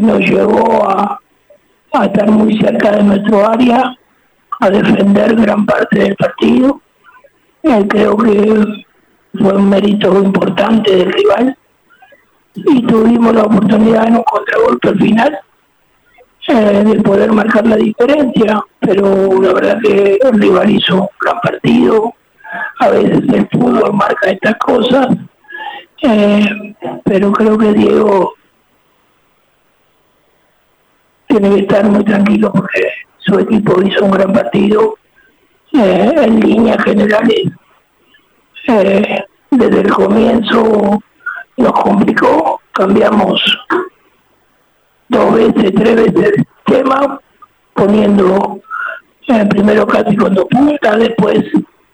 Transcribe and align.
nos 0.00 0.18
llevó 0.18 0.88
a, 0.88 1.20
a 1.92 2.04
estar 2.04 2.30
muy 2.30 2.58
cerca 2.58 2.92
de 2.92 3.02
nuestro 3.02 3.48
área, 3.48 3.96
a 4.60 4.70
defender 4.70 5.36
gran 5.36 5.64
parte 5.66 6.00
del 6.00 6.16
partido. 6.16 6.80
Eh, 7.62 7.86
creo 7.88 8.16
que 8.16 8.84
fue 9.38 9.52
un 9.54 9.68
mérito 9.68 10.20
importante 10.22 10.96
del 10.96 11.12
rival 11.12 11.56
y 12.54 12.82
tuvimos 12.82 13.34
la 13.34 13.42
oportunidad 13.42 14.08
en 14.08 14.16
un 14.16 14.22
contragolpe 14.22 14.88
al 14.88 14.98
final 14.98 15.38
eh, 16.48 16.82
de 16.84 17.02
poder 17.02 17.30
marcar 17.30 17.66
la 17.66 17.76
diferencia, 17.76 18.64
pero 18.80 19.40
la 19.40 19.52
verdad 19.52 19.78
que 19.82 20.18
el 20.20 20.40
rival 20.40 20.70
hizo 20.70 21.02
un 21.02 21.08
gran 21.20 21.40
partido, 21.40 22.14
a 22.80 22.88
veces 22.88 23.22
el 23.32 23.48
fútbol 23.48 23.92
marca 23.92 24.30
estas 24.30 24.56
cosas, 24.56 25.08
eh, 26.02 26.74
pero 27.04 27.32
creo 27.32 27.58
que 27.58 27.72
Diego 27.74 28.32
tiene 31.28 31.50
que 31.50 31.60
estar 31.60 31.84
muy 31.84 32.04
tranquilo 32.04 32.50
porque 32.52 32.88
su 33.18 33.38
equipo 33.38 33.80
hizo 33.82 34.04
un 34.04 34.10
gran 34.10 34.32
partido 34.32 34.96
eh, 35.72 36.14
en 36.16 36.40
líneas 36.40 36.82
generales. 36.82 37.52
Eh, 38.66 39.24
desde 39.50 39.80
el 39.80 39.90
comienzo 39.90 41.00
nos 41.56 41.72
complicó, 41.72 42.60
cambiamos 42.72 43.42
dos 45.08 45.34
veces, 45.34 45.72
tres 45.74 45.96
veces 45.96 46.32
el 46.36 46.46
tema, 46.64 47.20
poniendo 47.74 48.60
eh, 49.28 49.46
primero 49.46 49.86
casi 49.86 50.16
con 50.16 50.34
dos 50.34 50.46
puntas, 50.46 50.98
después 50.98 51.44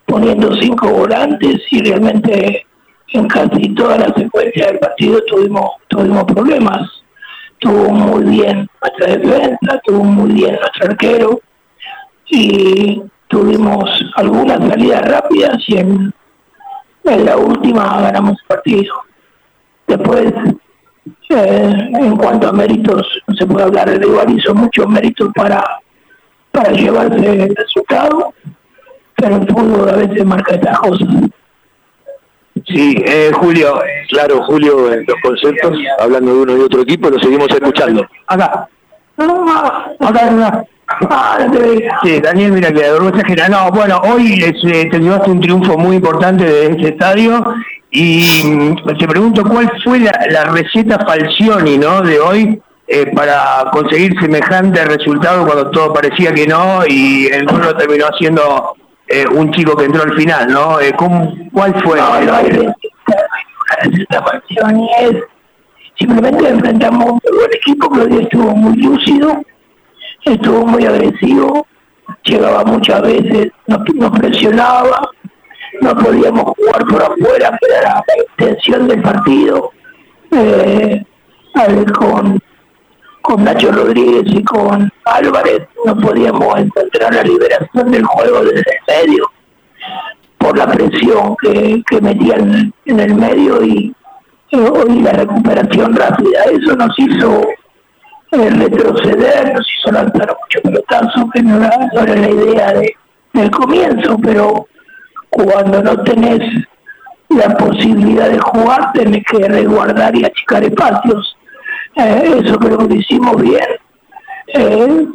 poniendo 0.07 0.55
cinco 0.57 0.89
volantes 0.89 1.61
y 1.71 1.83
realmente 1.83 2.67
en 3.09 3.29
casi 3.29 3.75
toda 3.75 3.99
la 3.99 4.15
secuencia 4.15 4.67
del 4.67 4.79
partido 4.79 5.21
tuvimos, 5.27 5.71
tuvimos 5.89 6.25
problemas. 6.25 7.04
Tuvo 7.65 7.89
muy 7.89 8.25
bien 8.25 8.69
nuestra 8.83 9.17
defensa, 9.17 9.81
tuvo 9.85 10.05
muy 10.05 10.33
bien 10.35 10.55
nuestro 10.57 10.91
arquero 10.91 11.41
y 12.27 13.03
tuvimos 13.27 13.89
algunas 14.17 14.59
salidas 14.69 15.01
rápidas 15.01 15.57
y 15.69 15.79
en, 15.79 16.13
la 17.05 17.39
última 17.39 18.03
ganamos 18.03 18.37
partido. 18.47 18.95
Después, 19.87 20.35
eh, 21.31 21.89
en 22.01 22.17
cuanto 22.19 22.49
a 22.49 22.53
méritos, 22.53 23.09
no 23.27 23.35
se 23.35 23.47
puede 23.47 23.65
hablar, 23.65 23.89
de 23.89 23.99
rival 23.99 24.39
hizo 24.39 24.55
muchos 24.55 24.87
méritos 24.87 25.31
para, 25.35 25.65
para 26.53 26.71
llevarse 26.71 27.45
el 27.45 27.57
resultado, 27.57 28.35
pero 29.17 29.37
el 29.37 29.49
fútbol 29.49 29.89
a 29.89 29.97
veces 29.97 30.23
marca 30.27 30.55
estas 30.55 30.79
cosas. 30.81 31.09
Sí, 32.67 32.97
eh, 33.07 33.31
Julio, 33.35 33.81
claro, 34.09 34.43
Julio, 34.45 34.93
en 34.93 35.05
los 35.07 35.17
conceptos, 35.23 35.79
hablando 35.99 36.35
de 36.35 36.41
uno 36.41 36.57
y 36.57 36.61
otro 36.61 36.81
equipo, 36.83 37.11
lo 37.11 37.19
seguimos 37.19 37.49
escuchando. 37.51 38.07
Acá. 38.27 38.69
Acá, 40.01 40.65
Ah, 40.87 41.39
sí, 42.03 42.21
Daniel 42.21 42.53
mira 42.53 42.71
que 42.71 42.85
No, 43.49 43.71
bueno, 43.71 44.01
hoy 44.05 44.39
eh, 44.43 44.89
te 44.91 44.99
llevaste 44.99 45.31
un 45.31 45.41
triunfo 45.41 45.79
muy 45.79 45.97
importante 45.97 46.45
de 46.45 46.67
este 46.67 46.89
estadio 46.91 47.43
y 47.91 48.43
mm, 48.45 48.97
te 48.99 49.09
pregunto 49.09 49.45
cuál 49.45 49.71
fue 49.83 50.01
la, 50.01 50.45
receta 50.45 50.99
Falcioni, 51.07 51.79
¿no? 51.79 52.03
De 52.03 52.21
hoy 52.21 52.61
eh, 52.87 53.07
para 53.15 53.71
conseguir 53.73 54.19
semejante 54.21 54.85
resultado 54.85 55.47
cuando 55.47 55.71
todo 55.71 55.93
parecía 55.93 56.35
que 56.35 56.47
no 56.47 56.81
y 56.87 57.27
el 57.29 57.47
gol 57.47 57.75
terminó 57.79 58.07
haciendo 58.07 58.75
eh, 59.09 59.27
un 59.27 59.53
chico 59.53 59.77
que 59.77 59.85
entró 59.85 60.03
al 60.03 60.15
final, 60.15 60.53
¿no? 60.53 60.81
Eh, 60.81 60.93
¿Cuál 61.53 61.83
fue? 61.83 61.99
No, 61.99 62.21
no, 62.21 62.39
es 64.99 65.17
simplemente 65.99 66.49
enfrentamos 66.49 67.05
un 67.11 67.21
buen 67.37 67.53
equipo 67.55 67.89
hoy 67.89 68.23
estuvo 68.23 68.55
muy 68.55 68.77
lúcido 68.77 69.43
estuvo 70.25 70.67
muy 70.67 70.85
agresivo, 70.85 71.67
llegaba 72.25 72.65
muchas 72.65 73.03
veces, 73.03 73.53
nos, 73.67 74.11
presionaba, 74.19 75.11
no 75.81 75.95
podíamos 75.97 76.45
jugar 76.57 76.85
por 76.87 77.03
afuera, 77.03 77.59
que 77.61 77.79
era 77.79 77.95
la 78.07 78.47
intención 78.47 78.89
del 78.89 79.03
partido. 79.03 79.71
Eh, 80.31 81.05
con, 81.97 82.41
con 83.25 83.43
Nacho 83.43 83.73
Rodríguez 83.73 84.25
y 84.27 84.45
con 84.45 84.93
Álvarez 85.07 85.63
no 85.87 85.97
podíamos 85.97 86.59
encontrar 86.59 87.15
la 87.15 87.23
liberación 87.23 87.91
del 87.91 88.05
juego 88.05 88.45
desde 88.45 88.59
el 88.59 89.07
medio 89.07 89.31
por 90.37 90.59
la 90.59 90.67
presión 90.67 91.35
que, 91.41 91.83
que 91.89 92.01
metían 92.03 92.71
en 92.85 93.01
el 93.01 93.15
medio 93.15 93.65
y, 93.65 93.95
y 94.51 95.01
la 95.01 95.13
recuperación 95.13 95.97
rápida. 95.97 96.43
Eso 96.53 96.77
nos 96.77 96.95
hizo 96.99 97.41
retroceder, 98.31 99.55
nos 99.55 99.67
hizo 99.73 99.91
lanzar 99.91 100.37
mucho 100.43 100.61
pelotazo, 100.63 101.31
que 101.33 101.43
no 101.43 101.65
era, 101.65 102.15
la 102.15 102.31
idea 102.31 102.73
de, 102.75 102.95
del 103.33 103.51
comienzo, 103.51 104.19
pero 104.23 104.69
cuando 105.31 105.83
no 105.83 106.03
tenés 106.05 106.41
la 107.31 107.57
posibilidad 107.57 108.29
de 108.29 108.39
jugar, 108.39 108.93
tenés 108.93 109.25
que 109.25 109.49
resguardar 109.49 110.15
y 110.15 110.27
achicar 110.27 110.63
espacios. 110.63 111.34
Eh, 111.97 112.41
eso 112.45 112.59
creo 112.59 112.89
que 112.89 112.97
hicimos 112.97 113.41
bien. 113.41 113.67
Eh, 114.49 115.07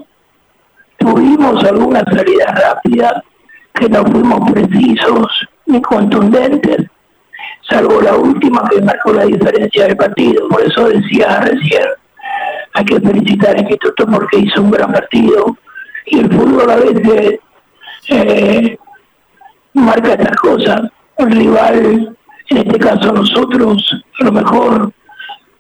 tuvimos 0.98 1.64
algunas 1.64 2.04
salidas 2.04 2.62
rápidas 2.62 3.14
que 3.74 3.90
no 3.90 4.06
fuimos 4.06 4.52
precisos 4.52 5.48
ni 5.66 5.82
contundentes, 5.82 6.88
salvo 7.70 8.02
la 8.02 8.16
última 8.16 8.68
que 8.70 8.82
marcó 8.82 9.14
la 9.14 9.26
diferencia 9.26 9.86
del 9.86 9.98
partido. 9.98 10.48
Por 10.50 10.62
eso 10.62 10.90
decía 10.90 11.42
recién, 11.42 11.84
hay 12.74 12.86
que 12.86 13.00
felicitar 13.00 13.56
a 13.56 13.60
Instituto 13.60 14.06
porque 14.08 14.40
hizo 14.40 14.62
un 14.62 14.72
gran 14.72 14.92
partido 14.92 15.58
y 16.06 16.20
el 16.20 16.32
fútbol 16.32 16.70
a 16.70 16.76
veces 16.78 17.40
eh, 18.10 18.78
marca 19.74 20.14
estas 20.14 20.36
cosas. 20.38 20.82
El 21.18 21.32
rival, 21.32 22.18
en 22.50 22.58
este 22.58 22.80
caso 22.80 23.12
nosotros, 23.12 24.04
a 24.20 24.24
lo 24.24 24.32
mejor 24.32 24.94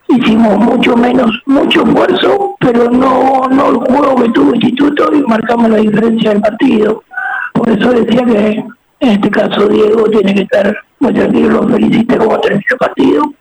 hicimos 0.09 0.57
mucho 0.57 0.97
menos, 0.97 1.31
mucho 1.45 1.83
esfuerzo, 1.83 2.55
pero 2.59 2.89
no, 2.89 3.47
no 3.49 3.69
el 3.69 3.75
juego 3.75 4.15
que 4.15 4.29
tuvo 4.29 4.55
Instituto 4.55 5.09
y 5.13 5.21
marcamos 5.23 5.69
la 5.69 5.77
diferencia 5.77 6.31
del 6.31 6.41
partido. 6.41 7.03
Por 7.53 7.69
eso 7.69 7.91
decía 7.91 8.25
que 8.25 8.63
en 9.01 9.09
este 9.09 9.29
caso 9.29 9.67
Diego 9.67 10.09
tiene 10.09 10.33
que 10.33 10.41
estar 10.41 10.75
muy 10.99 11.13
tranquilo, 11.13 11.61
lo 11.61 11.67
felicité 11.69 12.17
como 12.17 12.39
terminó 12.39 12.63
el 12.71 12.77
partido 12.77 13.33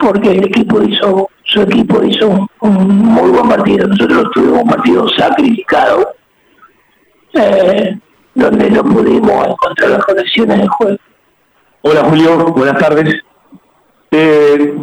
porque 0.00 0.30
el 0.30 0.44
equipo 0.44 0.82
hizo, 0.82 1.28
su 1.44 1.60
equipo 1.60 2.02
hizo 2.02 2.48
un, 2.60 2.88
muy 2.88 3.30
buen 3.30 3.48
partido. 3.48 3.86
Nosotros 3.86 4.30
tuvimos 4.32 4.62
un 4.62 4.68
partido 4.68 5.08
sacrificado, 5.10 6.14
eh, 7.34 7.98
donde 8.34 8.70
no 8.70 8.82
pudimos 8.82 9.46
encontrar 9.46 9.90
las 9.90 10.04
conexiones 10.04 10.58
del 10.58 10.68
juego. 10.68 10.98
Hola 11.82 12.04
Julio, 12.04 12.46
buenas 12.46 12.78
tardes. 12.78 13.14
Eh, 14.10 14.74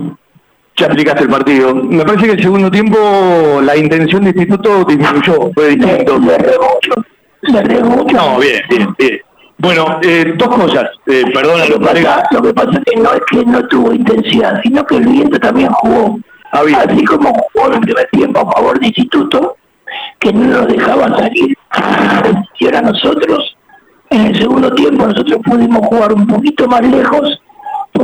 ya 0.78 0.86
explicaste 0.86 1.24
el 1.24 1.30
partido. 1.30 1.76
Me 1.76 2.06
parece 2.06 2.28
que 2.28 2.32
el 2.34 2.42
segundo 2.42 2.72
tiempo 2.72 3.60
la 3.64 3.76
intención 3.76 4.24
de 4.24 4.30
instituto 4.30 4.86
disminuyó, 4.86 5.52
fue 5.54 5.76
distinto. 5.76 6.18
No, 6.20 6.28
bien, 8.40 8.62
bien, 8.70 8.96
bien. 8.98 9.20
Bueno, 9.60 10.00
eh, 10.04 10.34
dos 10.38 10.50
cosas, 10.50 10.92
eh, 11.08 11.24
perdón. 11.34 11.62
Lo, 11.70 11.80
lo 11.80 12.42
que 12.44 12.54
pasa 12.54 12.70
es 12.72 12.80
que 12.86 12.96
no 13.02 13.12
es 13.12 13.22
que 13.30 13.44
no 13.44 13.68
tuvo 13.68 13.92
intensidad, 13.92 14.62
sino 14.64 14.86
que 14.86 14.98
el 14.98 15.08
viento 15.08 15.40
también 15.40 15.72
jugó. 15.72 16.20
Ah, 16.52 16.62
Así 16.88 17.04
como 17.06 17.34
jugó 17.34 17.68
en 17.68 17.74
el 17.74 17.80
primer 17.82 18.08
tiempo 18.12 18.40
a 18.40 18.52
favor 18.52 18.80
de 18.80 18.88
Instituto, 18.88 19.58
que 20.20 20.32
no 20.32 20.46
nos 20.46 20.68
dejaba 20.68 21.10
salir. 21.18 21.58
Y 22.60 22.66
ahora 22.66 22.82
nosotros, 22.82 23.58
en 24.12 24.28
el 24.28 24.40
segundo 24.40 24.72
tiempo, 24.76 25.08
nosotros 25.08 25.40
pudimos 25.44 25.88
jugar 25.88 26.14
un 26.14 26.28
poquito 26.28 26.68
más 26.68 26.82
lejos, 26.82 27.42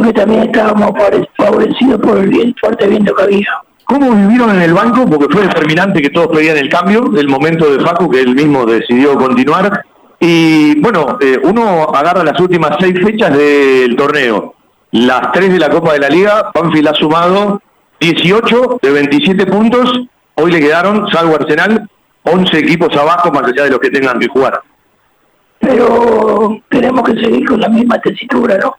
porque 0.03 0.19
también 0.19 0.43
estábamos 0.43 0.91
favorecidos 1.37 2.01
por 2.01 2.17
el 2.17 2.27
bien, 2.29 2.53
fuerte 2.59 2.87
viento 2.87 3.15
que 3.15 3.23
había. 3.23 3.47
¿Cómo 3.85 4.11
vivieron 4.11 4.49
en 4.55 4.61
el 4.61 4.73
banco? 4.73 5.05
Porque 5.05 5.33
fue 5.33 5.47
determinante 5.47 6.01
que 6.01 6.09
todos 6.09 6.27
pedían 6.27 6.57
el 6.57 6.69
cambio, 6.69 7.01
del 7.01 7.27
momento 7.27 7.71
de 7.71 7.83
Facu, 7.83 8.09
que 8.09 8.21
él 8.21 8.35
mismo 8.35 8.65
decidió 8.65 9.15
continuar 9.15 9.85
y 10.19 10.79
bueno, 10.79 11.17
eh, 11.19 11.38
uno 11.44 11.83
agarra 11.94 12.23
las 12.23 12.39
últimas 12.39 12.77
seis 12.79 12.94
fechas 13.03 13.38
del 13.38 13.94
torneo. 13.97 14.55
Las 14.91 15.33
tres 15.33 15.51
de 15.51 15.59
la 15.59 15.69
Copa 15.69 15.94
de 15.94 16.00
la 16.00 16.07
Liga, 16.07 16.49
Banfield 16.53 16.88
ha 16.88 16.94
sumado 16.94 17.61
18 17.99 18.79
de 18.81 18.91
27 18.91 19.45
puntos. 19.47 19.91
Hoy 20.35 20.51
le 20.51 20.61
quedaron, 20.61 21.09
salvo 21.11 21.35
Arsenal, 21.35 21.89
11 22.23 22.57
equipos 22.57 22.95
abajo, 22.95 23.31
más 23.31 23.44
allá 23.44 23.65
de 23.65 23.71
los 23.71 23.79
que 23.79 23.89
tengan 23.89 24.17
que 24.17 24.29
jugar. 24.29 24.61
Pero 25.59 26.57
tenemos 26.69 27.03
que 27.03 27.19
seguir 27.21 27.45
con 27.45 27.59
la 27.59 27.67
misma 27.67 27.99
tesitura, 27.99 28.57
¿no? 28.57 28.75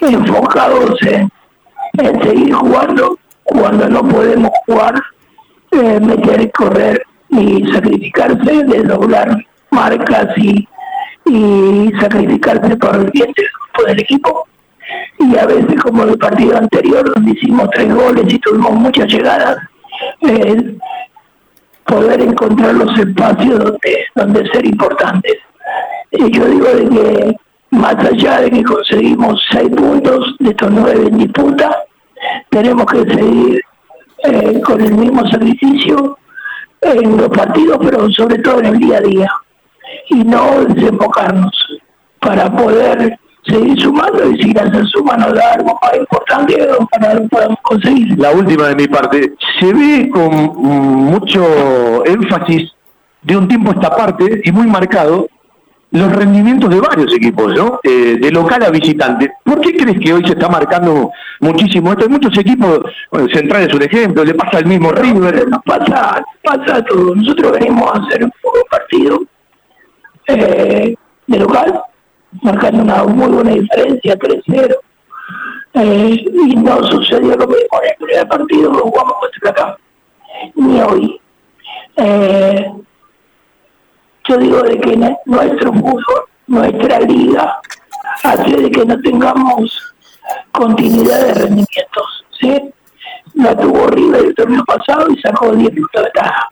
Enfocados 0.00 1.00
en, 1.02 1.30
seguir 2.22 2.52
jugando 2.52 3.18
cuando 3.44 3.88
no 3.88 4.06
podemos 4.06 4.50
jugar, 4.66 4.94
eh, 5.72 6.00
meter 6.00 6.50
correr 6.52 7.02
y 7.30 7.66
sacrificarse, 7.72 8.64
de 8.64 8.82
doblar 8.82 9.44
marcas 9.70 10.28
y, 10.36 10.68
y 11.26 11.92
sacrificarse 12.00 12.76
por 12.76 12.96
el 12.96 13.10
bien 13.10 13.32
del 13.86 14.00
equipo. 14.00 14.46
Y 15.18 15.36
a 15.36 15.46
veces, 15.46 15.80
como 15.82 16.04
el 16.04 16.16
partido 16.18 16.56
anterior, 16.56 17.12
donde 17.14 17.32
hicimos 17.32 17.68
tres 17.70 17.92
goles 17.94 18.32
y 18.32 18.38
tuvimos 18.38 18.72
muchas 18.72 19.06
llegadas, 19.08 19.58
poder 21.84 22.20
encontrar 22.20 22.74
los 22.74 22.98
espacios 22.98 23.58
donde, 23.58 24.06
donde 24.14 24.48
ser 24.50 24.66
importantes. 24.66 25.36
Y 26.12 26.30
yo 26.30 26.44
digo 26.46 26.66
de 26.66 26.88
que 26.88 27.36
más 27.78 27.96
allá 28.04 28.40
de 28.40 28.50
que 28.50 28.64
conseguimos 28.64 29.40
seis 29.50 29.68
puntos 29.70 30.36
de 30.40 30.50
estos 30.50 30.70
nueve 30.70 31.06
en 31.06 31.18
disputa, 31.18 31.84
tenemos 32.50 32.86
que 32.86 32.98
seguir 33.14 33.60
eh, 34.24 34.60
con 34.62 34.80
el 34.80 34.94
mismo 34.94 35.26
sacrificio 35.28 36.18
en 36.82 37.16
los 37.16 37.28
partidos, 37.28 37.78
pero 37.80 38.10
sobre 38.10 38.38
todo 38.38 38.58
en 38.60 38.66
el 38.66 38.78
día 38.78 38.98
a 38.98 39.00
día, 39.00 39.32
y 40.10 40.24
no 40.24 40.64
desembocarnos 40.64 41.52
para 42.20 42.50
poder 42.50 43.18
seguir 43.46 43.80
sumando 43.80 44.28
y 44.30 44.42
si 44.42 44.50
hacer 44.50 44.86
suma 44.88 45.16
nos 45.16 45.32
da 45.32 45.52
algo 45.54 45.78
más 45.80 45.96
importante 45.96 46.68
para 46.90 47.14
lo 47.14 47.28
podamos 47.28 47.58
conseguir. 47.62 48.18
La 48.18 48.32
última 48.32 48.68
de 48.68 48.76
mi 48.76 48.88
parte, 48.88 49.34
se 49.58 49.72
ve 49.72 50.10
con 50.10 50.34
mucho 50.56 52.04
énfasis 52.04 52.72
de 53.22 53.36
un 53.36 53.48
tiempo 53.48 53.70
esta 53.70 53.94
parte 53.94 54.42
y 54.44 54.52
muy 54.52 54.66
marcado 54.66 55.28
los 55.90 56.12
rendimientos 56.14 56.68
de 56.68 56.80
varios 56.80 57.14
equipos, 57.14 57.54
¿no? 57.54 57.80
Eh, 57.82 58.18
de 58.20 58.30
local 58.30 58.62
a 58.62 58.70
visitante. 58.70 59.32
¿Por 59.42 59.60
qué 59.60 59.74
crees 59.74 59.98
que 59.98 60.12
hoy 60.12 60.24
se 60.24 60.32
está 60.32 60.48
marcando 60.48 61.10
muchísimo 61.40 61.92
esto? 61.92 62.04
Hay 62.04 62.10
muchos 62.10 62.36
equipos, 62.36 62.80
bueno, 63.10 63.28
Central 63.32 63.62
es 63.62 63.74
un 63.74 63.82
ejemplo, 63.82 64.24
le 64.24 64.34
pasa 64.34 64.58
al 64.58 64.66
mismo 64.66 64.92
River. 64.92 65.48
Nos 65.48 65.62
pasa, 65.62 66.22
pasa 66.42 66.84
todo. 66.84 67.14
Nosotros 67.14 67.52
venimos 67.52 67.90
a 67.90 68.02
hacer 68.04 68.22
un 68.22 68.32
partido 68.70 69.22
eh, 70.26 70.94
de 71.26 71.38
local, 71.38 71.80
marcando 72.42 72.82
una 72.82 73.04
muy 73.04 73.32
buena 73.32 73.52
diferencia, 73.52 74.18
3-0. 74.18 74.76
Eh, 75.74 76.24
y 76.48 76.56
no 76.56 76.82
sucedió 76.84 77.36
lo 77.36 77.46
mismo 77.46 77.80
en 77.82 77.90
el 77.90 78.06
primer 78.06 78.28
partido 78.28 78.72
que 78.72 78.78
jugamos 78.78 79.14
contra 79.20 79.50
acá, 79.50 79.78
ni 80.54 80.80
hoy. 80.80 81.20
Yo 84.28 84.36
digo 84.36 84.62
de 84.62 84.78
que 84.78 84.96
nuestro 85.24 85.72
fútbol, 85.72 86.24
nuestra 86.48 87.00
liga, 87.00 87.58
hace 88.22 88.56
de 88.56 88.70
que 88.70 88.84
no 88.84 89.00
tengamos 89.00 89.94
continuidad 90.52 91.26
de 91.26 91.34
rendimientos. 91.34 92.24
¿sí? 92.38 92.70
La 93.34 93.56
tuvo 93.56 93.86
River 93.86 94.26
el 94.26 94.34
torneo 94.34 94.64
pasado 94.64 95.06
y 95.10 95.20
sacó 95.20 95.52
10 95.52 95.70
puntos 95.70 96.04
de 96.04 96.10
caja. 96.10 96.48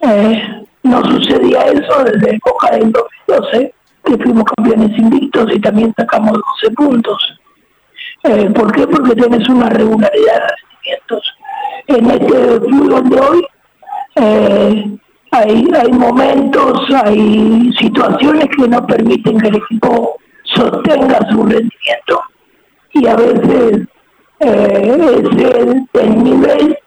Eh, 0.00 0.66
no 0.82 1.02
sucedía 1.04 1.62
eso 1.62 2.04
desde 2.04 2.36
época 2.36 2.70
del 2.72 2.92
2012, 2.92 3.74
que 4.04 4.18
fuimos 4.18 4.44
campeones 4.44 4.98
invictos 4.98 5.54
y 5.54 5.60
también 5.60 5.94
sacamos 5.96 6.32
12 6.62 6.74
puntos. 6.74 7.40
Eh, 8.24 8.50
¿Por 8.50 8.70
qué? 8.72 8.86
Porque 8.86 9.14
tienes 9.14 9.48
una 9.48 9.70
regularidad 9.70 10.34
de 10.34 10.48
rendimientos. 10.60 11.34
En 11.86 12.10
este 12.10 12.60
fútbol 12.60 13.08
de 13.08 13.20
hoy, 13.20 13.46
eh, 14.16 14.98
hay, 15.34 15.92
momentos, 15.92 16.80
hay 17.04 17.72
situaciones 17.78 18.46
que 18.56 18.68
no 18.68 18.86
permiten 18.86 19.38
que 19.38 19.48
el 19.48 19.56
equipo 19.56 20.16
sostenga 20.44 21.18
su 21.30 21.42
rendimiento. 21.42 22.20
Y 22.92 23.06
a 23.06 23.16
veces 23.16 23.88
eh, 24.40 25.18
es 25.20 26.02
el, 26.02 26.22
nivel 26.22 26.78